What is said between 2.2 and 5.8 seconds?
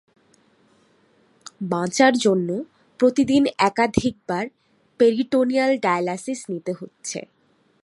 জন্য প্রতিদিন একাধিকবার পেরিটোনিয়াল